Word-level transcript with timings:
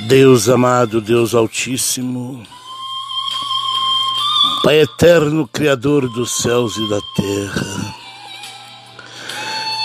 Deus 0.00 0.48
amado, 0.48 1.00
Deus 1.00 1.34
Altíssimo, 1.34 2.42
Pai 4.64 4.80
eterno, 4.80 5.46
Criador 5.46 6.08
dos 6.08 6.42
céus 6.42 6.76
e 6.76 6.88
da 6.90 7.00
terra, 7.14 7.94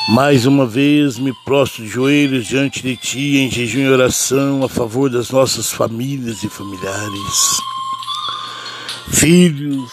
mais 0.10 0.48
uma 0.48 0.66
vez 0.66 1.20
me 1.20 1.32
prostro 1.46 1.84
de 1.84 1.90
joelhos 1.90 2.48
diante 2.48 2.82
de 2.82 2.98
Ti 2.98 3.38
em 3.38 3.52
jejum 3.52 3.82
e 3.82 3.90
oração 3.90 4.64
a 4.64 4.68
favor 4.68 5.12
das 5.12 5.30
nossas 5.30 5.72
famílias 5.72 6.44
e 6.44 6.50
familiares, 6.50 7.62
filhos, 9.12 9.92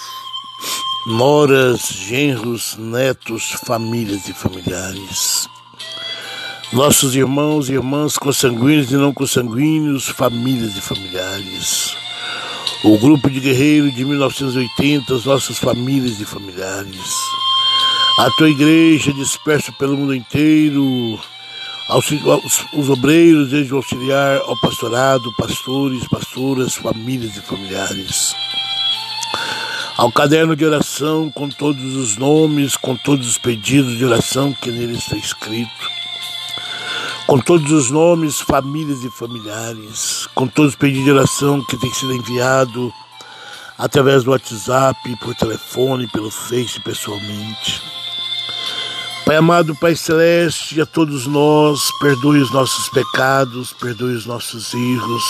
noras, 1.07 1.80
genros, 2.09 2.75
netos, 2.79 3.53
famílias 3.67 4.27
e 4.29 4.33
familiares 4.33 5.55
nossos 6.73 7.14
irmãos 7.14 7.69
e 7.69 7.75
irmãs 7.75 8.19
consanguíneos 8.19 8.91
e 8.91 8.96
não 8.96 9.12
consanguíneos, 9.12 10.09
famílias 10.09 10.77
e 10.77 10.81
familiares. 10.81 11.96
O 12.82 12.99
grupo 12.99 13.31
de 13.31 13.40
guerreiros 13.40 13.95
de 13.95 14.04
1980, 14.04 15.14
as 15.14 15.25
nossas 15.25 15.59
famílias 15.59 16.21
e 16.21 16.25
familiares. 16.25 17.14
A 18.18 18.31
tua 18.32 18.50
igreja 18.50 19.13
dispersa 19.13 19.73
pelo 19.73 19.96
mundo 19.96 20.14
inteiro, 20.14 21.18
os, 21.89 22.64
os 22.73 22.90
obreiros, 22.90 23.51
desde 23.51 23.73
o 23.73 23.76
auxiliar 23.76 24.39
ao 24.39 24.59
pastorado, 24.61 25.32
pastores, 25.37 26.07
pastoras, 26.09 26.75
famílias 26.75 27.37
e 27.37 27.43
familiares. 27.43 28.35
Ao 29.96 30.11
caderno 30.11 30.57
de 30.57 30.64
oração, 30.64 31.31
com 31.31 31.48
todos 31.48 31.95
os 31.95 32.17
nomes, 32.17 32.77
com 32.77 32.97
todos 32.97 33.27
os 33.27 33.39
pedidos 33.39 33.97
de 33.97 34.05
oração 34.05 34.53
que 34.53 34.70
nele 34.70 34.98
está 34.98 35.17
escrito 35.17 35.95
com 37.27 37.41
todos 37.41 37.72
os 37.72 37.91
nomes, 37.91 38.41
famílias 38.41 39.03
e 39.03 39.11
familiares, 39.11 40.28
com 40.34 40.47
todos 40.47 40.72
os 40.72 40.77
pedidos 40.77 41.05
de 41.05 41.11
oração 41.11 41.64
que 41.64 41.77
tem 41.77 41.92
sido 41.92 42.12
enviado 42.12 42.92
através 43.77 44.23
do 44.23 44.31
WhatsApp, 44.31 44.98
por 45.17 45.34
telefone, 45.34 46.06
pelo 46.06 46.31
Face, 46.31 46.81
pessoalmente. 46.81 47.83
Pai 49.25 49.36
amado, 49.36 49.75
Pai 49.75 49.97
Celeste, 49.97 50.81
a 50.81 50.86
todos 50.86 51.27
nós, 51.27 51.91
perdoe 51.98 52.39
os 52.39 52.53
nossos 52.53 52.89
pecados, 52.91 53.73
perdoe 53.73 54.14
os 54.14 54.25
nossos 54.25 54.73
erros, 54.73 55.25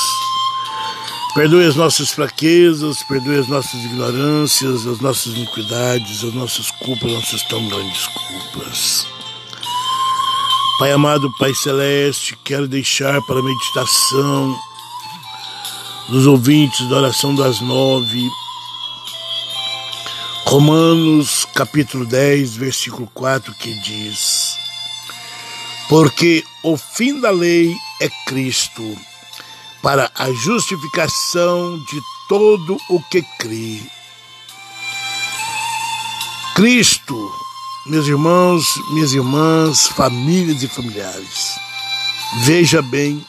perdoe 1.34 1.67
as 1.67 1.77
nossas 1.77 2.11
fraquezas, 2.11 3.03
perdoe 3.05 3.39
as 3.39 3.49
nossas 3.49 3.83
ignorâncias, 3.84 4.87
as 4.87 5.01
nossas 5.01 5.33
iniquidades, 5.33 6.23
as 6.23 6.34
nossas 6.34 6.71
culpas, 6.73 7.11
as 7.11 7.12
nossas 7.15 7.43
tão 7.45 7.67
grandes 7.69 8.06
culpas. 8.06 9.16
Pai 10.79 10.93
amado, 10.93 11.33
Pai 11.39 11.55
celeste, 11.55 12.37
quero 12.45 12.69
deixar 12.69 13.23
para 13.23 13.39
a 13.39 13.43
meditação 13.43 14.55
dos 16.11 16.27
ouvintes 16.27 16.87
da 16.91 16.97
oração 16.97 17.35
das 17.35 17.63
nove, 17.63 18.23
Romanos 20.45 21.47
capítulo 21.55 22.05
10, 22.05 22.57
versículo 22.57 23.11
4, 23.15 23.55
que 23.55 23.73
diz: 23.81 24.59
Porque 25.89 26.45
o 26.63 26.77
fim 26.77 27.21
da 27.23 27.31
lei 27.31 27.75
é 27.99 28.11
Cristo, 28.27 28.99
para 29.83 30.11
a 30.15 30.31
justificação 30.31 31.79
de 31.79 32.03
todo 32.29 32.77
o 32.91 33.03
que 33.05 33.23
crê. 33.39 33.81
Cristo 36.55 37.46
meus 37.89 38.06
irmãos, 38.06 38.65
minhas 38.91 39.12
irmãs, 39.12 39.87
famílias 39.89 40.62
e 40.62 40.69
familiares, 40.69 41.55
veja 42.43 42.83
bem, 42.83 43.25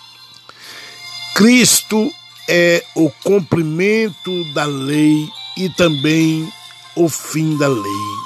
Cristo 1.36 2.11
é 2.49 2.83
o 2.95 3.09
cumprimento 3.23 4.44
da 4.53 4.66
lei 4.66 5.30
e 5.58 5.69
também 5.69 6.52
o 6.95 7.08
fim 7.08 7.55
da 7.58 7.67
lei. 7.67 8.17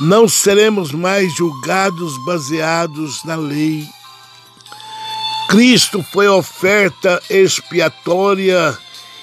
Não 0.00 0.28
seremos 0.28 0.92
mais 0.92 1.34
julgados 1.34 2.16
baseados 2.24 3.22
na 3.24 3.36
lei. 3.36 3.84
Cristo 5.48 6.04
foi 6.12 6.28
oferta 6.28 7.20
expiatória 7.28 8.78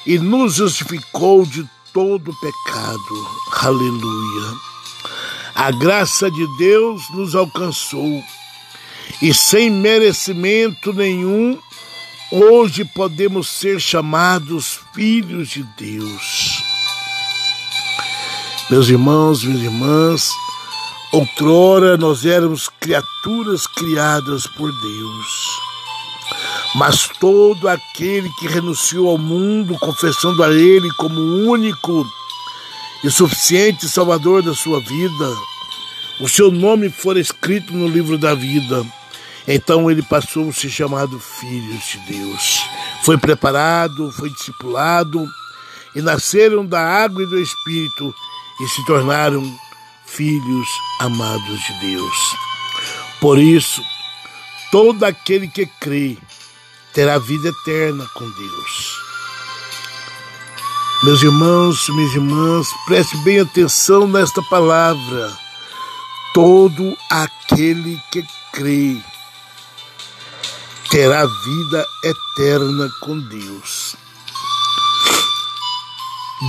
e 0.06 0.20
nos 0.20 0.56
justificou 0.56 1.46
de 1.46 1.68
todo 1.94 2.32
pecado. 2.42 3.28
Aleluia. 3.64 4.75
A 5.56 5.72
graça 5.72 6.30
de 6.30 6.46
Deus 6.58 7.10
nos 7.12 7.34
alcançou 7.34 8.22
e 9.22 9.34
sem 9.34 9.72
merecimento 9.72 10.92
nenhum, 10.92 11.58
hoje 12.30 12.84
podemos 12.84 13.48
ser 13.48 13.80
chamados 13.80 14.82
filhos 14.94 15.48
de 15.48 15.64
Deus. 15.78 16.62
Meus 18.70 18.90
irmãos, 18.90 19.46
minhas 19.46 19.64
irmãs, 19.64 20.30
outrora 21.14 21.96
nós 21.96 22.26
éramos 22.26 22.68
criaturas 22.68 23.66
criadas 23.66 24.46
por 24.48 24.70
Deus. 24.70 25.66
Mas 26.76 27.08
todo 27.18 27.70
aquele 27.70 28.30
que 28.38 28.48
renunciou 28.48 29.08
ao 29.08 29.18
mundo, 29.18 29.78
confessando 29.80 30.44
a 30.44 30.52
Ele 30.52 30.92
como 30.98 31.22
único 31.50 32.06
e 33.06 33.12
suficiente 33.12 33.88
Salvador 33.88 34.42
da 34.42 34.56
sua 34.56 34.80
vida, 34.80 35.38
o 36.20 36.28
seu 36.28 36.50
nome 36.50 36.90
for 36.90 37.18
escrito 37.18 37.72
no 37.72 37.88
livro 37.88 38.18
da 38.18 38.34
vida, 38.34 38.84
então 39.48 39.92
ele 39.92 40.02
passou 40.02 40.50
a 40.50 40.52
ser 40.52 40.72
chamado 40.72 41.20
Filho 41.20 41.78
de 41.78 42.00
Deus. 42.12 42.64
Foi 43.04 43.16
preparado, 43.16 44.12
foi 44.12 44.32
discipulado 44.32 45.24
e 45.96 46.02
nasceram 46.02 46.66
da 46.66 46.82
água 46.82 47.22
e 47.22 47.28
do 47.28 47.40
Espírito 47.40 48.12
e 48.60 48.68
se 48.70 48.84
tornaram 48.88 49.44
filhos 50.08 50.68
amados 51.00 51.62
de 51.62 51.92
Deus. 51.92 52.36
Por 53.22 53.38
isso, 53.38 53.84
todo 54.72 55.04
aquele 55.04 55.48
que 55.48 55.68
crê 55.80 56.18
terá 56.92 57.20
vida 57.20 57.50
eterna 57.50 58.10
com 58.16 58.28
Deus. 58.32 59.05
Meus 61.04 61.22
irmãos, 61.22 61.90
minhas 61.90 62.16
irmãs, 62.16 62.68
preste 62.86 63.18
bem 63.18 63.40
atenção 63.40 64.08
nesta 64.08 64.42
palavra. 64.44 65.38
Todo 66.34 66.98
aquele 67.12 68.02
que 68.12 68.24
crê 68.54 68.98
terá 70.90 71.26
vida 71.26 71.86
eterna 72.04 72.90
com 73.02 73.20
Deus. 73.20 73.96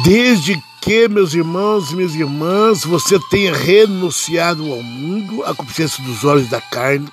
Desde 0.05 0.63
que, 0.81 1.09
meus 1.09 1.35
irmãos 1.35 1.91
e 1.91 1.97
minhas 1.97 2.15
irmãs, 2.15 2.85
você 2.85 3.19
tenha 3.29 3.55
renunciado 3.55 4.73
ao 4.73 4.83
mundo, 4.83 5.43
à 5.45 5.55
consciência 5.55 6.03
dos 6.05 6.25
olhos 6.25 6.49
da 6.49 6.61
carne, 6.61 7.09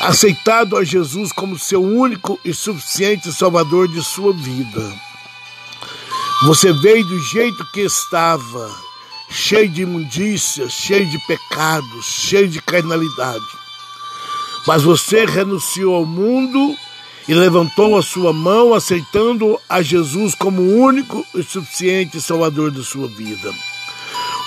aceitado 0.00 0.76
a 0.76 0.82
Jesus 0.82 1.30
como 1.32 1.58
seu 1.58 1.82
único 1.82 2.40
e 2.44 2.52
suficiente 2.54 3.30
Salvador 3.30 3.86
de 3.86 4.02
sua 4.02 4.32
vida 4.32 5.09
você 6.42 6.72
veio 6.72 7.04
do 7.04 7.18
jeito 7.20 7.64
que 7.66 7.80
estava, 7.82 8.70
cheio 9.28 9.68
de 9.68 9.82
imundícias, 9.82 10.72
cheio 10.72 11.06
de 11.06 11.18
pecados, 11.26 12.06
cheio 12.06 12.48
de 12.48 12.62
carnalidade. 12.62 13.44
Mas 14.66 14.82
você 14.82 15.26
renunciou 15.26 15.94
ao 15.94 16.06
mundo 16.06 16.74
e 17.28 17.34
levantou 17.34 17.96
a 17.96 18.02
sua 18.02 18.32
mão, 18.32 18.72
aceitando 18.72 19.60
a 19.68 19.82
Jesus 19.82 20.34
como 20.34 20.62
único 20.62 21.24
e 21.34 21.42
suficiente 21.42 22.20
Salvador 22.20 22.70
da 22.70 22.82
sua 22.82 23.06
vida. 23.06 23.52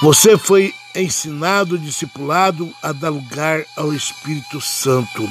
Você 0.02 0.38
foi 0.38 0.74
ensinado, 0.96 1.78
discipulado 1.78 2.74
a 2.82 2.92
dar 2.92 3.10
lugar 3.10 3.64
ao 3.78 3.94
Espírito 3.94 4.60
Santo. 4.60 5.28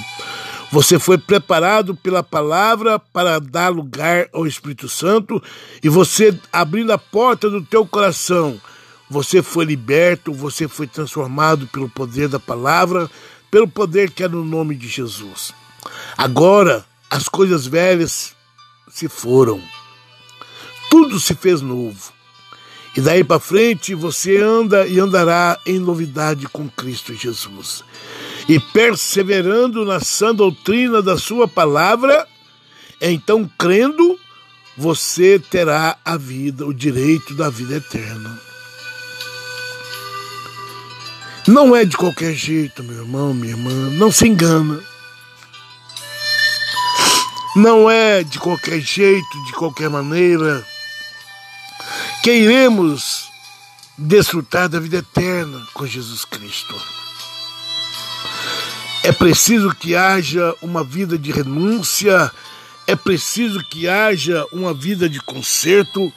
Você 0.73 0.99
foi 0.99 1.19
preparado 1.19 1.95
pela 1.95 2.23
palavra 2.23 2.99
para 2.99 3.39
dar 3.39 3.69
lugar 3.69 4.31
ao 4.33 4.47
Espírito 4.47 4.89
Santo 4.89 5.41
e 5.83 5.89
você 5.91 6.35
abrindo 6.51 6.91
a 6.95 6.97
porta 6.97 7.51
do 7.51 7.61
teu 7.61 7.87
coração, 7.87 8.59
você 9.11 9.43
foi 9.43 9.67
liberto, 9.67 10.33
você 10.33 10.67
foi 10.67 10.87
transformado 10.87 11.67
pelo 11.67 11.91
poder 11.91 12.27
da 12.27 12.41
palavra, 12.41 13.11
pelo 13.51 13.69
poder 13.69 14.13
que 14.13 14.25
é 14.25 14.29
no 14.29 14.43
nome 14.43 14.75
de 14.75 14.89
Jesus. 14.89 15.53
Agora 16.17 16.83
as 17.11 17.29
coisas 17.29 17.67
velhas 17.67 18.35
se 18.91 19.11
foram. 19.11 19.61
Tudo 20.89 21.21
se 21.21 21.35
fez 21.35 21.61
novo. 21.61 22.15
E 22.97 23.01
daí 23.01 23.25
para 23.25 23.41
frente 23.41 23.95
você 23.95 24.37
anda 24.37 24.87
e 24.87 25.01
andará 25.01 25.59
em 25.65 25.79
novidade 25.79 26.47
com 26.49 26.69
Cristo 26.69 27.15
Jesus 27.15 27.83
e 28.49 28.59
perseverando 28.59 29.85
na 29.85 30.01
sã 30.01 30.35
doutrina 30.35 31.01
da 31.01 31.17
sua 31.17 31.47
palavra, 31.47 32.27
então 33.01 33.51
crendo, 33.59 34.19
você 34.77 35.39
terá 35.39 35.97
a 36.05 36.17
vida, 36.17 36.67
o 36.67 36.75
direito 36.75 37.35
da 37.35 37.49
vida 37.49 37.77
eterna. 37.77 38.41
Não 41.47 41.75
é 41.75 41.85
de 41.85 41.97
qualquer 41.97 42.35
jeito, 42.35 42.83
meu 42.85 43.03
irmão, 43.03 43.35
minha 43.35 43.53
irmã, 43.53 43.73
não 43.91 44.13
se 44.13 44.29
engana. 44.29 44.81
Não 47.57 47.91
é 47.91 48.23
de 48.23 48.39
qualquer 48.39 48.81
jeito, 48.81 49.45
de 49.47 49.53
qualquer 49.53 49.91
maneira, 49.91 50.65
que 52.23 52.33
iremos 52.33 53.33
desfrutar 53.99 54.69
da 54.69 54.79
vida 54.79 54.99
eterna 54.99 55.67
com 55.75 55.85
Jesus 55.85 56.25
Cristo. 56.25 56.75
É 59.03 59.11
preciso 59.11 59.75
que 59.75 59.97
haja 59.97 60.55
uma 60.63 60.85
vida 60.85 61.19
de 61.19 61.33
renúncia, 61.33 62.31
é 62.87 62.95
preciso 62.95 63.59
que 63.65 63.89
haja 63.89 64.47
uma 64.53 64.73
vida 64.73 65.09
de 65.09 65.21
conserto, 65.21 66.13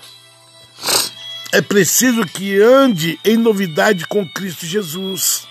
é 1.51 1.59
preciso 1.59 2.23
que 2.23 2.61
ande 2.61 3.19
em 3.25 3.35
novidade 3.35 4.05
com 4.05 4.29
Cristo 4.29 4.67
Jesus. 4.67 5.47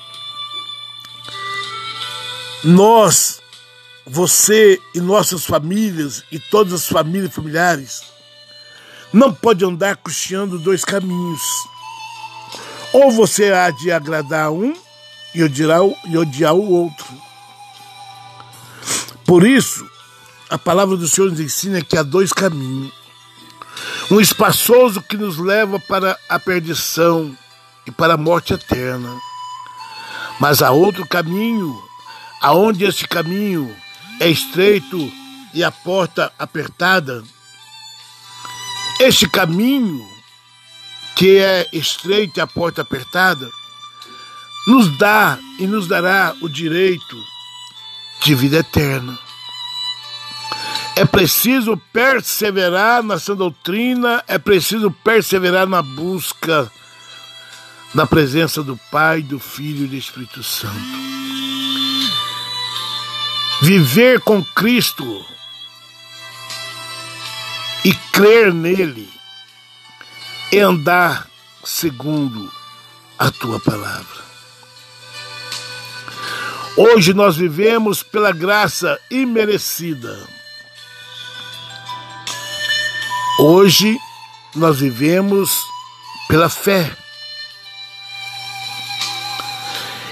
Nós, 2.63 3.43
você 4.07 4.81
e 4.95 5.01
nossas 5.01 5.45
famílias 5.45 6.23
e 6.31 6.39
todas 6.39 6.73
as 6.75 6.87
famílias 6.87 7.35
familiares 7.35 8.14
não 9.15 9.33
pode 9.33 9.65
andar 9.65 9.97
cocheando 9.97 10.59
dois 10.59 10.85
caminhos. 10.85 11.41
Ou 12.93 13.13
você 13.13 13.53
há 13.53 13.71
de 13.71 13.93
agradar 13.93 14.51
um 14.51 14.75
e 15.33 15.43
odiar, 15.45 16.55
o 16.55 16.73
outro. 16.73 17.07
Por 19.25 19.47
isso, 19.47 19.89
a 20.51 20.59
palavra 20.59 20.97
do 20.97 21.07
Senhor 21.07 21.31
nos 21.31 21.39
ensina 21.39 21.81
que 21.81 21.97
há 21.97 22.03
dois 22.03 22.33
caminhos. 22.33 22.93
Um 24.11 24.21
espaçoso 24.21 25.01
que 25.01 25.17
nos 25.17 25.39
leva 25.39 25.79
para 25.79 26.19
a 26.29 26.39
perdição 26.41 27.37
e 27.87 27.93
para 27.93 28.15
a 28.15 28.19
morte 28.19 28.53
eterna. 28.53 29.17
Mas 30.41 30.61
há 30.61 30.73
outro 30.73 31.07
caminho, 31.07 31.81
aonde 32.41 32.85
esse 32.85 33.07
caminho 33.07 33.75
é 34.19 34.29
estreito 34.29 35.09
e 35.55 35.63
a 35.63 35.71
porta 35.71 36.33
apertada. 36.37 37.23
Este 39.01 39.29
caminho, 39.29 40.07
que 41.17 41.39
é 41.39 41.69
estreito 41.73 42.39
e 42.39 42.41
a 42.41 42.47
porta 42.47 42.83
apertada, 42.83 43.51
nos 44.67 44.97
dá 44.97 45.39
e 45.59 45.67
nos 45.67 45.87
dará 45.87 46.35
o 46.41 46.49
direito 46.49 47.17
de 48.23 48.35
vida 48.35 48.59
eterna. 48.59 49.19
É 50.97 51.05
preciso 51.05 51.77
perseverar 51.93 53.03
sã 53.19 53.35
doutrina, 53.35 54.23
é 54.29 54.39
preciso 54.39 54.91
perseverar 54.91 55.67
na 55.67 55.83
busca 55.83 56.71
da 57.93 58.07
presença 58.07 58.63
do 58.63 58.77
Pai, 58.91 59.21
do 59.23 59.39
Filho 59.39 59.85
e 59.85 59.89
do 59.89 59.97
Espírito 59.97 60.43
Santo. 60.43 60.75
Viver 63.61 64.21
com 64.21 64.43
Cristo 64.43 65.25
e 67.85 67.93
crer 68.13 68.53
nele 68.53 69.13
é 70.53 70.61
andar 70.61 71.29
segundo 71.65 72.51
a 73.19 73.31
tua 73.31 73.61
palavra. 73.61 74.25
Hoje 76.77 77.13
nós 77.15 77.37
vivemos 77.37 78.03
pela 78.03 78.33
graça 78.33 78.99
imerecida 79.11 80.35
Hoje 83.37 83.99
nós 84.55 84.79
vivemos 84.79 85.61
pela 86.29 86.49
fé. 86.49 86.97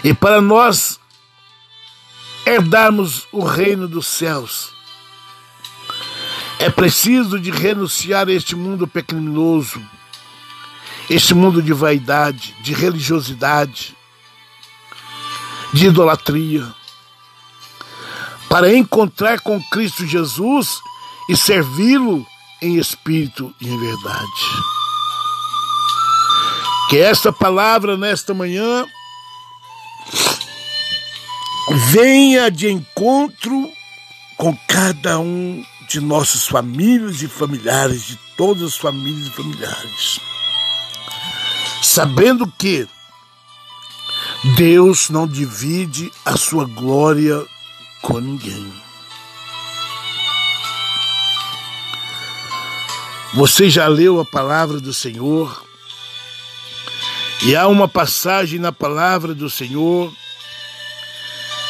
E 0.02 0.12
para 0.12 0.40
nós 0.40 0.98
herdarmos 2.44 3.28
o 3.30 3.44
reino 3.44 3.86
dos 3.86 4.08
céus, 4.08 4.74
é 6.62 6.70
preciso 6.70 7.40
de 7.40 7.50
renunciar 7.50 8.28
a 8.28 8.32
este 8.32 8.54
mundo 8.54 8.86
pecaminoso, 8.86 9.82
este 11.10 11.34
mundo 11.34 11.60
de 11.60 11.72
vaidade, 11.72 12.54
de 12.62 12.72
religiosidade, 12.72 13.96
de 15.72 15.86
idolatria, 15.86 16.72
para 18.48 18.72
encontrar 18.72 19.40
com 19.40 19.60
Cristo 19.72 20.06
Jesus 20.06 20.78
e 21.28 21.36
servi-lo 21.36 22.24
em 22.62 22.78
espírito 22.78 23.52
e 23.60 23.68
em 23.68 23.80
verdade. 23.80 24.42
Que 26.88 26.98
esta 26.98 27.32
palavra 27.32 27.96
nesta 27.96 28.32
manhã 28.32 28.86
venha 31.90 32.48
de 32.52 32.70
encontro 32.70 33.68
com 34.36 34.56
cada 34.68 35.18
um 35.18 35.64
de 35.92 36.00
nossas 36.00 36.46
famílias 36.46 37.20
e 37.22 37.28
familiares, 37.28 38.06
de 38.06 38.18
todas 38.34 38.62
as 38.62 38.76
famílias 38.76 39.26
e 39.26 39.30
familiares. 39.30 40.20
Sabendo 41.82 42.50
que 42.58 42.88
Deus 44.56 45.10
não 45.10 45.26
divide 45.26 46.10
a 46.24 46.36
sua 46.38 46.64
glória 46.64 47.44
com 48.00 48.18
ninguém. 48.18 48.72
Você 53.34 53.68
já 53.68 53.86
leu 53.86 54.18
a 54.18 54.24
palavra 54.24 54.80
do 54.80 54.94
Senhor? 54.94 55.62
E 57.42 57.54
há 57.54 57.68
uma 57.68 57.86
passagem 57.86 58.58
na 58.58 58.72
palavra 58.72 59.34
do 59.34 59.50
Senhor 59.50 60.10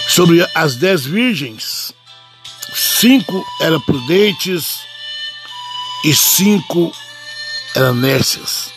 sobre 0.06 0.46
as 0.54 0.76
dez 0.76 1.04
virgens. 1.04 1.92
Cinco 3.02 3.44
eram 3.60 3.81
prudentes 3.81 4.87
e 6.04 6.14
cinco 6.14 6.93
eram 7.75 7.96
nécias. 7.96 8.72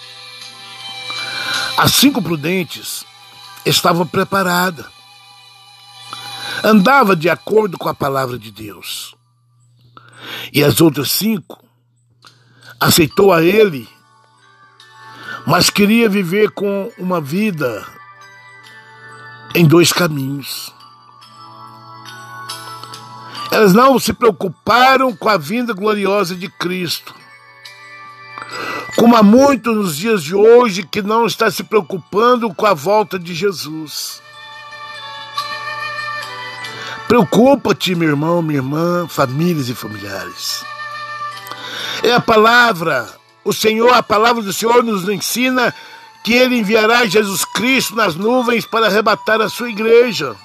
As 1.77 1.91
cinco 1.91 2.23
prudentes 2.23 3.05
estavam 3.63 4.07
preparadas. 4.07 4.87
Andava 6.63 7.15
de 7.15 7.29
acordo 7.29 7.77
com 7.77 7.87
a 7.87 7.93
palavra 7.93 8.39
de 8.39 8.49
Deus. 8.49 9.13
E 10.51 10.63
as 10.63 10.81
outras 10.81 11.11
cinco 11.11 11.63
aceitou 12.79 13.31
a 13.31 13.43
ele, 13.43 13.87
mas 15.45 15.69
queria 15.69 16.09
viver 16.09 16.49
com 16.49 16.91
uma 16.97 17.21
vida 17.21 17.85
em 19.53 19.67
dois 19.67 19.93
caminhos. 19.93 20.74
Elas 23.55 23.73
não 23.73 23.97
se 23.97 24.11
preocuparam 24.11 25.15
com 25.15 25.29
a 25.29 25.37
vinda 25.37 25.71
gloriosa 25.73 26.35
de 26.35 26.49
Cristo. 26.49 27.15
Como 28.97 29.15
há 29.15 29.23
muito 29.23 29.71
nos 29.71 29.95
dias 29.95 30.21
de 30.21 30.35
hoje 30.35 30.83
que 30.83 31.01
não 31.01 31.25
está 31.25 31.49
se 31.49 31.63
preocupando 31.63 32.53
com 32.53 32.65
a 32.65 32.73
volta 32.73 33.17
de 33.17 33.33
Jesus. 33.33 34.21
Preocupa-te, 37.07 37.95
meu 37.95 38.09
irmão, 38.09 38.41
minha 38.41 38.59
irmã, 38.59 39.07
famílias 39.07 39.69
e 39.69 39.73
familiares. 39.73 40.65
É 42.03 42.11
a 42.11 42.19
palavra. 42.19 43.07
O 43.41 43.53
Senhor, 43.53 43.93
a 43.93 44.03
palavra 44.03 44.43
do 44.43 44.51
Senhor 44.51 44.83
nos 44.83 45.07
ensina 45.07 45.73
que 46.25 46.33
ele 46.33 46.57
enviará 46.57 47.05
Jesus 47.05 47.45
Cristo 47.45 47.95
nas 47.95 48.15
nuvens 48.15 48.65
para 48.65 48.87
arrebatar 48.87 49.39
a 49.39 49.47
sua 49.47 49.69
igreja. 49.69 50.35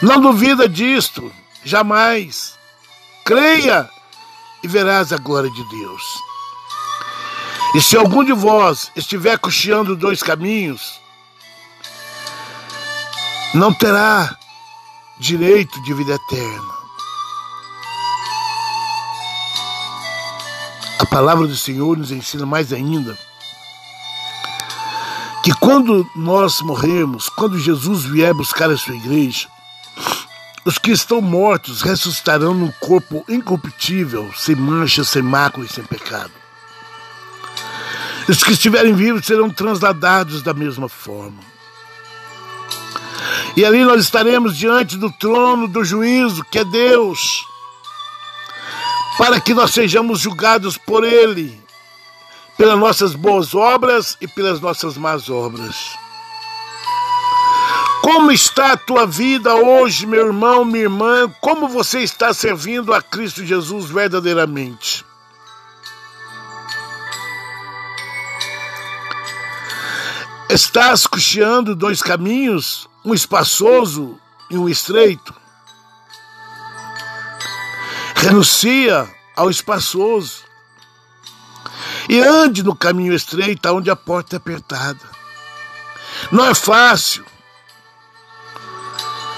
Não 0.00 0.20
duvida 0.20 0.68
disto, 0.68 1.32
jamais. 1.64 2.58
Creia 3.24 3.88
e 4.62 4.68
verás 4.68 5.12
a 5.12 5.16
glória 5.16 5.50
de 5.50 5.64
Deus. 5.64 6.02
E 7.74 7.82
se 7.82 7.96
algum 7.96 8.22
de 8.22 8.32
vós 8.32 8.92
estiver 8.94 9.38
cocheando 9.38 9.96
dois 9.96 10.22
caminhos, 10.22 11.00
não 13.52 13.72
terá 13.72 14.36
direito 15.18 15.82
de 15.82 15.94
vida 15.94 16.14
eterna. 16.14 16.74
A 21.00 21.06
palavra 21.06 21.46
do 21.46 21.56
Senhor 21.56 21.96
nos 21.96 22.10
ensina 22.10 22.46
mais 22.46 22.72
ainda 22.72 23.18
que 25.42 25.52
quando 25.54 26.08
nós 26.16 26.62
morrermos, 26.62 27.28
quando 27.28 27.58
Jesus 27.58 28.04
vier 28.04 28.32
buscar 28.32 28.70
a 28.70 28.78
sua 28.78 28.96
igreja, 28.96 29.48
os 30.64 30.78
que 30.78 30.90
estão 30.90 31.20
mortos 31.20 31.82
ressuscitarão 31.82 32.54
num 32.54 32.70
corpo 32.80 33.24
incorruptível, 33.28 34.32
sem 34.36 34.54
mancha, 34.54 35.04
sem 35.04 35.22
mácula 35.22 35.66
e 35.66 35.68
sem 35.68 35.84
pecado. 35.84 36.32
Os 38.28 38.42
que 38.42 38.52
estiverem 38.52 38.94
vivos 38.94 39.26
serão 39.26 39.50
transladados 39.50 40.42
da 40.42 40.54
mesma 40.54 40.88
forma. 40.88 41.38
E 43.56 43.64
ali 43.64 43.84
nós 43.84 44.02
estaremos 44.02 44.56
diante 44.56 44.96
do 44.96 45.10
trono 45.12 45.68
do 45.68 45.84
juízo, 45.84 46.44
que 46.44 46.58
é 46.58 46.64
Deus 46.64 47.44
para 49.16 49.40
que 49.40 49.54
nós 49.54 49.72
sejamos 49.72 50.20
julgados 50.20 50.76
por 50.76 51.04
Ele, 51.04 51.60
pelas 52.56 52.78
nossas 52.78 53.14
boas 53.14 53.54
obras 53.54 54.16
e 54.20 54.26
pelas 54.26 54.60
nossas 54.60 54.96
más 54.96 55.30
obras. 55.30 55.96
Como 58.04 58.30
está 58.30 58.72
a 58.72 58.76
tua 58.76 59.06
vida 59.06 59.54
hoje, 59.54 60.04
meu 60.04 60.26
irmão, 60.26 60.62
minha 60.62 60.82
irmã? 60.82 61.26
Como 61.40 61.66
você 61.66 62.00
está 62.00 62.34
servindo 62.34 62.92
a 62.92 63.00
Cristo 63.00 63.42
Jesus 63.42 63.86
verdadeiramente? 63.86 65.06
Estás 70.50 71.06
cocheando 71.06 71.74
dois 71.74 72.02
caminhos, 72.02 72.86
um 73.02 73.14
espaçoso 73.14 74.20
e 74.50 74.58
um 74.58 74.68
estreito? 74.68 75.34
Renuncia 78.16 79.10
ao 79.34 79.48
espaçoso 79.48 80.44
e 82.06 82.20
ande 82.20 82.62
no 82.62 82.76
caminho 82.76 83.14
estreito, 83.14 83.66
onde 83.70 83.88
a 83.88 83.96
porta 83.96 84.36
é 84.36 84.38
apertada. 84.38 85.00
Não 86.30 86.44
é 86.44 86.54
fácil, 86.54 87.24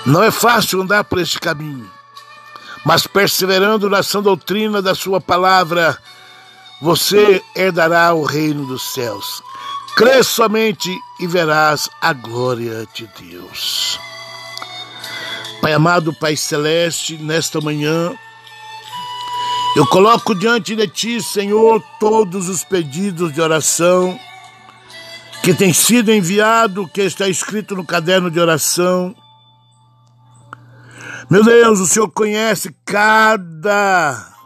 não 0.06 0.22
é 0.22 0.30
fácil 0.30 0.80
andar 0.80 1.04
por 1.04 1.18
este 1.18 1.38
caminho, 1.40 1.90
mas 2.84 3.06
perseverando 3.06 3.90
na 3.90 4.02
sã 4.02 4.22
doutrina 4.22 4.80
da 4.80 4.94
Sua 4.94 5.20
palavra, 5.20 5.98
você 6.80 7.42
herdará 7.54 8.14
o 8.14 8.22
reino 8.22 8.64
dos 8.66 8.94
céus. 8.94 9.42
Crê 9.96 10.22
somente 10.22 10.94
e 11.18 11.26
verás 11.26 11.88
a 12.00 12.12
glória 12.12 12.86
de 12.94 13.08
Deus. 13.18 13.98
Pai 15.60 15.72
amado, 15.72 16.12
Pai 16.12 16.36
celeste, 16.36 17.16
nesta 17.16 17.60
manhã, 17.60 18.14
eu 19.74 19.86
coloco 19.86 20.34
diante 20.34 20.76
de 20.76 20.86
Ti, 20.86 21.22
Senhor, 21.22 21.82
todos 21.98 22.48
os 22.48 22.62
pedidos 22.62 23.32
de 23.32 23.40
oração 23.40 24.18
que 25.42 25.52
tem 25.52 25.72
sido 25.72 26.12
enviado, 26.12 26.88
que 26.88 27.02
está 27.02 27.28
escrito 27.28 27.76
no 27.76 27.84
caderno 27.84 28.30
de 28.30 28.40
oração. 28.40 29.14
Meu 31.28 31.42
Deus, 31.42 31.80
o 31.80 31.86
Senhor 31.86 32.08
conhece 32.10 32.74
cada 32.84 34.36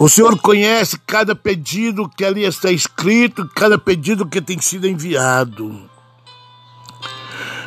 o 0.00 0.08
Senhor 0.08 0.38
conhece 0.40 0.98
cada 1.06 1.34
pedido 1.34 2.08
que 2.08 2.24
ali 2.24 2.44
está 2.44 2.72
escrito, 2.72 3.46
cada 3.54 3.76
pedido 3.76 4.26
que 4.26 4.40
tem 4.40 4.58
sido 4.58 4.86
enviado. 4.86 5.90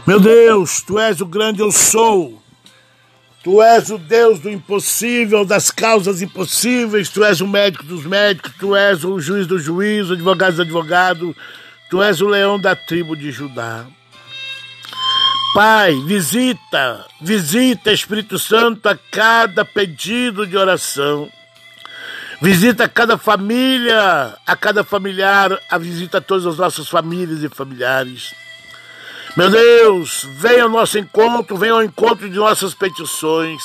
Meu 0.07 0.19
Deus, 0.19 0.81
tu 0.81 0.97
és 0.97 1.21
o 1.21 1.27
grande 1.27 1.61
eu 1.61 1.71
sou. 1.71 2.41
Tu 3.43 3.61
és 3.61 3.89
o 3.91 3.99
Deus 3.99 4.39
do 4.39 4.49
impossível, 4.49 5.45
das 5.45 5.69
causas 5.69 6.23
impossíveis, 6.23 7.09
tu 7.09 7.23
és 7.23 7.39
o 7.39 7.47
médico 7.47 7.83
dos 7.83 8.03
médicos, 8.03 8.53
tu 8.59 8.75
és 8.75 9.03
o 9.03 9.19
juiz 9.19 9.45
do 9.45 9.59
juiz, 9.59 10.09
o 10.09 10.13
advogado 10.13 10.55
do 10.55 10.61
advogado, 10.63 11.35
tu 11.87 12.01
és 12.01 12.19
o 12.19 12.27
leão 12.27 12.59
da 12.59 12.75
tribo 12.75 13.15
de 13.15 13.31
Judá. 13.31 13.85
Pai, 15.53 15.93
visita, 16.07 17.05
visita 17.21 17.91
Espírito 17.91 18.39
Santo 18.39 18.89
a 18.89 18.97
cada 18.97 19.63
pedido 19.63 20.47
de 20.47 20.57
oração. 20.57 21.29
Visita 22.41 22.89
cada 22.89 23.19
família, 23.19 24.35
a 24.47 24.55
cada 24.55 24.83
familiar, 24.83 25.55
a 25.69 25.77
visita 25.77 26.17
a 26.17 26.21
todas 26.21 26.47
as 26.47 26.57
nossas 26.57 26.89
famílias 26.89 27.43
e 27.43 27.49
familiares. 27.49 28.33
Meu 29.37 29.51
Deus, 29.51 30.27
venha 30.37 30.63
ao 30.63 30.69
nosso 30.69 30.97
encontro, 30.97 31.55
venha 31.55 31.73
ao 31.73 31.83
encontro 31.83 32.27
de 32.27 32.35
nossas 32.35 32.73
petições, 32.73 33.61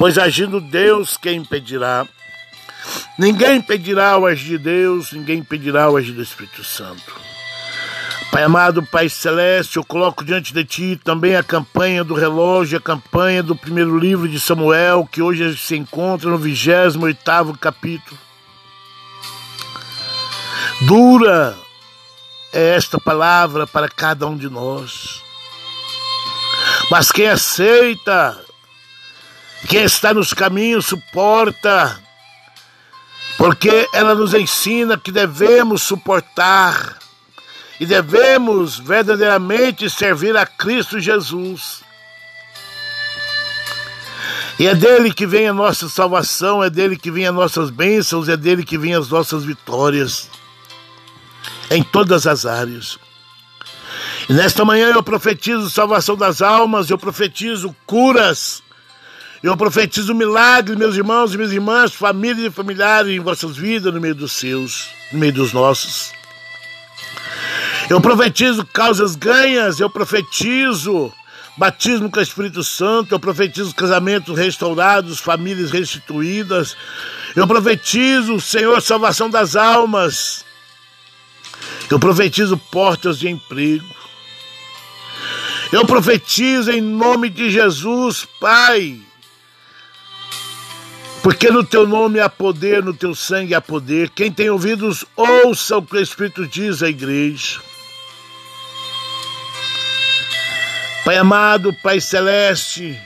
pois 0.00 0.18
agindo 0.18 0.60
Deus, 0.60 1.16
quem 1.16 1.36
impedirá? 1.36 2.08
Ninguém 3.16 3.58
impedirá 3.58 4.18
o 4.18 4.26
agir 4.26 4.58
de 4.58 4.58
Deus, 4.58 5.12
ninguém 5.12 5.38
impedirá 5.38 5.88
o 5.88 5.96
agir 5.96 6.12
do 6.12 6.22
Espírito 6.22 6.64
Santo. 6.64 7.27
Pai 8.30 8.42
amado, 8.42 8.82
Pai 8.82 9.08
celeste, 9.08 9.78
eu 9.78 9.84
coloco 9.84 10.22
diante 10.22 10.52
de 10.52 10.62
Ti 10.62 11.00
também 11.02 11.34
a 11.34 11.42
campanha 11.42 12.04
do 12.04 12.14
relógio, 12.14 12.76
a 12.76 12.80
campanha 12.80 13.42
do 13.42 13.56
primeiro 13.56 13.98
livro 13.98 14.28
de 14.28 14.38
Samuel, 14.38 15.08
que 15.10 15.22
hoje 15.22 15.56
se 15.56 15.74
encontra 15.76 16.28
no 16.28 16.36
28 16.36 17.58
capítulo. 17.58 18.18
Dura 20.82 21.56
é 22.52 22.76
esta 22.76 23.00
palavra 23.00 23.66
para 23.66 23.88
cada 23.88 24.26
um 24.26 24.36
de 24.36 24.50
nós. 24.50 25.22
Mas 26.90 27.10
quem 27.10 27.28
aceita, 27.28 28.38
quem 29.68 29.84
está 29.84 30.12
nos 30.12 30.34
caminhos, 30.34 30.84
suporta, 30.84 31.98
porque 33.38 33.88
ela 33.94 34.14
nos 34.14 34.34
ensina 34.34 34.98
que 34.98 35.10
devemos 35.10 35.82
suportar 35.82 36.97
e 37.80 37.86
devemos 37.86 38.78
verdadeiramente 38.78 39.88
servir 39.88 40.36
a 40.36 40.44
Cristo 40.44 40.98
Jesus. 40.98 41.82
E 44.58 44.66
é 44.66 44.74
dele 44.74 45.12
que 45.12 45.26
vem 45.26 45.46
a 45.46 45.54
nossa 45.54 45.88
salvação, 45.88 46.62
é 46.62 46.68
dele 46.68 46.96
que 46.96 47.10
vem 47.10 47.26
as 47.26 47.34
nossas 47.34 47.70
bênçãos, 47.70 48.28
é 48.28 48.36
dele 48.36 48.64
que 48.64 48.76
vem 48.76 48.94
as 48.94 49.08
nossas 49.08 49.44
vitórias 49.44 50.28
em 51.70 51.82
todas 51.82 52.26
as 52.26 52.44
áreas. 52.44 52.98
E 54.28 54.32
nesta 54.32 54.64
manhã 54.64 54.90
eu 54.92 55.02
profetizo 55.02 55.70
salvação 55.70 56.16
das 56.16 56.42
almas, 56.42 56.90
eu 56.90 56.98
profetizo 56.98 57.74
curas, 57.86 58.60
eu 59.42 59.56
profetizo 59.56 60.12
milagres, 60.12 60.76
meus 60.76 60.96
irmãos 60.96 61.32
e 61.32 61.36
minhas 61.36 61.52
irmãs, 61.52 61.94
famílias 61.94 62.48
e 62.48 62.50
familiares 62.50 63.12
em 63.12 63.20
vossas 63.20 63.56
vidas, 63.56 63.94
no 63.94 64.00
meio 64.00 64.16
dos 64.16 64.32
seus, 64.32 64.88
no 65.12 65.20
meio 65.20 65.32
dos 65.32 65.52
nossos. 65.52 66.17
Eu 67.90 68.02
profetizo 68.02 68.66
causas 68.66 69.16
ganhas, 69.16 69.80
eu 69.80 69.88
profetizo 69.88 71.10
batismo 71.56 72.10
com 72.10 72.20
o 72.20 72.22
Espírito 72.22 72.62
Santo, 72.62 73.14
eu 73.14 73.18
profetizo 73.18 73.74
casamentos 73.74 74.36
restaurados, 74.38 75.18
famílias 75.18 75.70
restituídas. 75.70 76.76
Eu 77.34 77.46
profetizo, 77.46 78.38
Senhor, 78.40 78.82
salvação 78.82 79.30
das 79.30 79.56
almas. 79.56 80.44
Eu 81.90 81.98
profetizo 81.98 82.58
portas 82.58 83.18
de 83.18 83.28
emprego. 83.28 83.86
Eu 85.72 85.86
profetizo 85.86 86.70
em 86.70 86.82
nome 86.82 87.30
de 87.30 87.50
Jesus, 87.50 88.28
Pai. 88.38 89.00
Porque 91.22 91.50
no 91.50 91.64
teu 91.64 91.86
nome 91.86 92.20
há 92.20 92.28
poder, 92.28 92.84
no 92.84 92.92
teu 92.92 93.14
sangue 93.14 93.54
há 93.54 93.60
poder. 93.62 94.10
Quem 94.10 94.30
tem 94.30 94.50
ouvidos, 94.50 95.06
ouça 95.16 95.78
o 95.78 95.82
que 95.82 95.96
o 95.96 96.00
Espírito 96.00 96.46
diz 96.46 96.82
à 96.82 96.88
igreja. 96.88 97.67
Pai 101.08 101.16
amado, 101.16 101.72
Pai 101.72 102.02
celeste, 102.02 103.00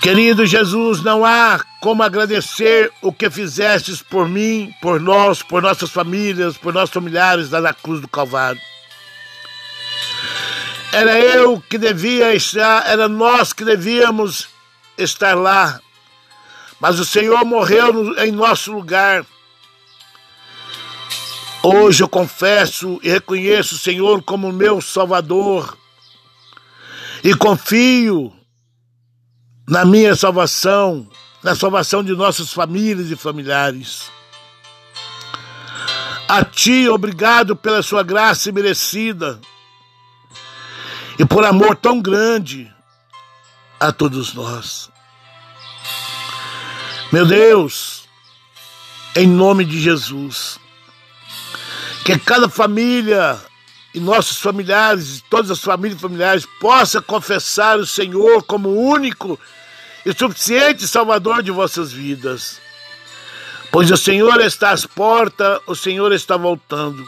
querido 0.00 0.46
Jesus, 0.46 1.02
não 1.02 1.26
há 1.26 1.62
como 1.78 2.02
agradecer 2.02 2.90
o 3.02 3.12
que 3.12 3.28
fizestes 3.28 4.00
por 4.00 4.26
mim, 4.26 4.74
por 4.80 4.98
nós, 4.98 5.42
por 5.42 5.60
nossas 5.60 5.90
famílias, 5.90 6.56
por 6.56 6.72
nossos 6.72 6.94
familiares 6.94 7.50
lá 7.50 7.60
na 7.60 7.74
cruz 7.74 8.00
do 8.00 8.08
Calvário. 8.08 8.58
Era 10.90 11.20
eu 11.20 11.62
que 11.68 11.76
devia 11.76 12.34
estar, 12.34 12.86
era 12.86 13.10
nós 13.10 13.52
que 13.52 13.62
devíamos 13.62 14.48
estar 14.96 15.34
lá, 15.34 15.82
mas 16.80 16.98
o 16.98 17.04
Senhor 17.04 17.44
morreu 17.44 18.18
em 18.24 18.32
nosso 18.32 18.72
lugar. 18.72 19.22
Hoje 21.62 22.02
eu 22.02 22.08
confesso 22.08 22.98
e 23.02 23.10
reconheço 23.10 23.74
o 23.74 23.78
Senhor 23.78 24.22
como 24.22 24.50
meu 24.50 24.80
Salvador 24.80 25.76
e 27.22 27.34
confio 27.34 28.32
na 29.68 29.84
minha 29.84 30.14
salvação, 30.14 31.08
na 31.42 31.54
salvação 31.54 32.02
de 32.02 32.12
nossas 32.12 32.52
famílias 32.52 33.10
e 33.10 33.16
familiares. 33.16 34.10
A 36.28 36.44
Ti, 36.44 36.88
obrigado 36.88 37.54
pela 37.54 37.82
Sua 37.82 38.02
graça 38.02 38.50
merecida 38.50 39.40
e 41.18 41.24
por 41.24 41.44
amor 41.44 41.76
tão 41.76 42.00
grande 42.00 42.72
a 43.78 43.92
todos 43.92 44.34
nós. 44.34 44.90
Meu 47.12 47.26
Deus, 47.26 48.08
em 49.14 49.26
nome 49.26 49.64
de 49.64 49.78
Jesus, 49.80 50.58
que 52.04 52.18
cada 52.18 52.48
família 52.48 53.38
e 53.94 54.00
nossos 54.00 54.38
familiares, 54.38 55.22
todas 55.28 55.50
as 55.50 55.60
famílias 55.60 56.00
familiares, 56.00 56.46
possa 56.60 57.00
confessar 57.02 57.78
o 57.78 57.86
Senhor 57.86 58.42
como 58.44 58.70
único 58.70 59.38
e 60.04 60.12
suficiente 60.12 60.88
Salvador 60.88 61.42
de 61.42 61.50
vossas 61.50 61.92
vidas. 61.92 62.60
Pois 63.70 63.90
o 63.90 63.96
Senhor 63.96 64.40
está 64.40 64.70
às 64.70 64.86
portas, 64.86 65.60
o 65.66 65.74
Senhor 65.74 66.12
está 66.12 66.36
voltando. 66.36 67.06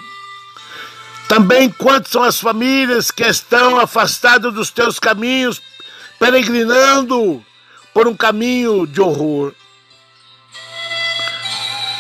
Também 1.29 1.71
quantas 1.71 2.13
são 2.13 2.23
as 2.23 2.39
famílias 2.39 3.11
que 3.11 3.25
estão 3.25 3.79
afastadas 3.81 4.53
dos 4.53 4.71
teus 4.71 4.99
caminhos, 4.99 5.61
peregrinando 6.19 7.45
por 7.93 8.07
um 8.07 8.15
caminho 8.15 8.87
de 8.87 9.01
horror. 9.01 9.53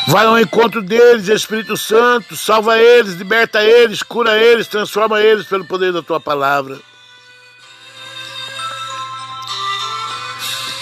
Vai 0.06 0.26
ao 0.26 0.38
encontro 0.38 0.82
deles, 0.82 1.28
Espírito 1.28 1.76
Santo, 1.76 2.36
salva 2.36 2.78
eles, 2.78 3.14
liberta 3.14 3.64
eles, 3.64 4.02
cura 4.02 4.38
eles, 4.38 4.68
transforma 4.68 5.20
eles 5.20 5.46
pelo 5.46 5.64
poder 5.64 5.92
da 5.92 6.02
tua 6.02 6.20
palavra. 6.20 6.78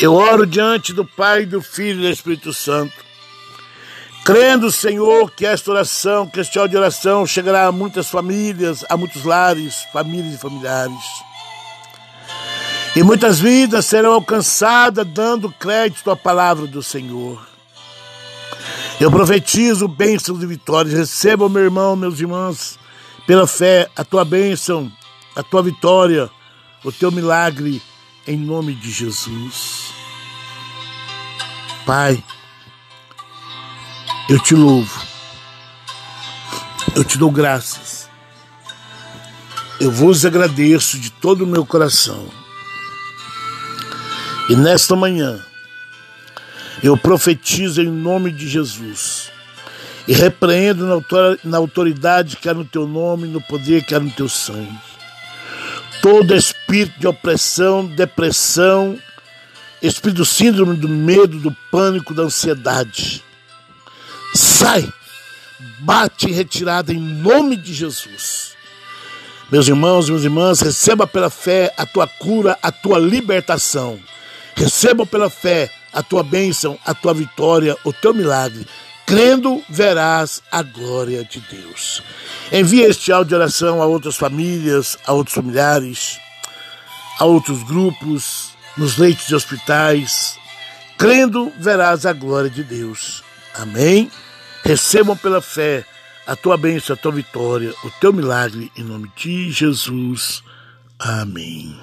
Eu 0.01 0.15
oro 0.15 0.45
diante 0.45 0.93
do 0.93 1.05
Pai, 1.05 1.47
do 1.47 1.63
Filho 1.63 2.01
e 2.01 2.03
do 2.03 2.13
Espírito 2.13 2.53
Santo, 2.53 2.93
crendo, 4.25 4.73
Senhor, 4.73 5.31
que 5.31 5.47
esta 5.47 5.71
oração, 5.71 6.27
que 6.27 6.41
este 6.41 6.59
áudio 6.59 6.73
de 6.73 6.77
oração 6.79 7.25
chegará 7.25 7.67
a 7.67 7.73
muitas 7.73 8.11
famílias, 8.11 8.85
a 8.89 8.97
muitos 8.97 9.25
lares, 9.25 9.87
famílias 9.93 10.35
e 10.35 10.39
familiares. 10.39 11.05
E 12.97 13.03
muitas 13.05 13.39
vidas 13.39 13.87
serão 13.87 14.15
alcançadas 14.15 15.07
dando 15.07 15.53
crédito 15.53 16.11
à 16.11 16.17
palavra 16.17 16.67
do 16.67 16.83
Senhor. 16.83 17.52
Eu 19.03 19.11
profetizo 19.11 19.89
bênçãos 19.89 20.45
e 20.45 20.47
vitórias. 20.47 20.95
Recebam, 20.95 21.49
meu 21.49 21.65
irmão, 21.65 21.97
meus 21.97 22.21
irmãos, 22.21 22.79
pela 23.27 23.49
fé, 23.49 23.91
a 23.97 24.05
tua 24.05 24.25
bênção, 24.25 24.93
a 25.35 25.43
tua 25.43 25.61
vitória, 25.61 26.31
o 26.85 26.93
teu 26.93 27.11
milagre, 27.11 27.83
em 28.29 28.39
nome 28.39 28.77
de 28.77 28.93
Jesus. 28.93 29.93
Pai, 31.85 32.23
eu 34.31 34.39
te 34.39 34.55
louvo, 34.55 35.05
eu 36.95 37.03
te 37.03 37.19
dou 37.19 37.33
graças, 37.33 38.09
eu 39.81 39.91
vos 39.91 40.25
agradeço 40.25 40.97
de 40.97 41.11
todo 41.11 41.43
o 41.43 41.47
meu 41.49 41.67
coração. 41.67 42.25
E 44.49 44.55
nesta 44.55 44.95
manhã, 44.95 45.45
eu 46.83 46.97
profetizo 46.97 47.83
em 47.83 47.89
nome 47.89 48.31
de 48.31 48.49
Jesus 48.49 49.31
e 50.07 50.13
repreendo 50.13 50.87
na 51.45 51.59
autoridade 51.59 52.37
que 52.37 52.49
há 52.49 52.55
no 52.55 52.65
teu 52.65 52.87
nome, 52.87 53.29
no 53.29 53.41
poder 53.41 53.85
que 53.85 53.95
há 53.95 54.01
no 54.01 54.11
teu 54.11 54.29
sangue. 54.29 54.79
Todo 56.01 56.35
espírito 56.35 56.99
de 56.99 57.07
opressão, 57.07 57.87
depressão, 57.87 58.99
espírito 59.81 60.25
síndrome 60.25 60.77
do 60.77 60.89
medo, 60.89 61.39
do 61.39 61.57
pânico, 61.71 62.13
da 62.13 62.25
ansiedade. 62.25 63.23
Sai, 64.35 64.93
bate 65.79 66.27
em 66.27 66.33
retirada 66.33 66.93
em 66.93 66.99
nome 66.99 67.57
de 67.57 67.73
Jesus. 67.73 68.53
Meus 69.51 69.69
irmãos 69.69 70.09
minhas 70.09 70.25
irmãs, 70.25 70.61
receba 70.61 71.07
pela 71.07 71.29
fé 71.29 71.73
a 71.77 71.85
tua 71.85 72.09
cura, 72.09 72.59
a 72.63 72.73
tua 72.73 72.99
libertação. 72.99 74.01
Receba 74.57 75.05
pela 75.05 75.29
fé 75.29 75.71
a 75.93 76.03
tua 76.03 76.23
bênção, 76.23 76.79
a 76.85 76.95
tua 76.95 77.15
vitória, 77.15 77.77
o 77.85 77.93
teu 77.93 78.15
milagre. 78.15 78.67
Crendo, 79.07 79.63
verás 79.69 80.43
a 80.51 80.63
glória 80.63 81.25
de 81.25 81.41
Deus. 81.41 82.03
Envie 82.51 82.83
este 82.83 83.13
áudio 83.13 83.31
de 83.31 83.35
oração 83.35 83.83
a 83.83 83.87
outras 83.87 84.17
famílias, 84.17 84.97
a 85.07 85.13
outros 85.13 85.35
familiares, 85.35 86.19
a 87.19 87.25
outros 87.25 87.63
grupos, 87.65 88.51
nos 88.77 88.97
leitos 88.97 89.27
de 89.27 89.35
hospitais. 89.35 90.39
Crendo, 90.97 91.53
verás 91.59 92.07
a 92.07 92.13
glória 92.13 92.49
de 92.49 92.63
Deus. 92.63 93.23
Amém? 93.55 94.11
Recebam 94.65 95.17
pela 95.17 95.43
fé 95.43 95.85
a 96.27 96.37
tua 96.37 96.57
bênção, 96.57 96.95
a 96.95 96.97
tua 96.97 97.13
vitória, 97.13 97.75
o 97.85 97.91
teu 98.01 98.13
milagre, 98.13 98.71
em 98.77 98.85
nome 98.85 99.11
de 99.17 99.51
Jesus. 99.51 100.43
Amém. 100.99 101.77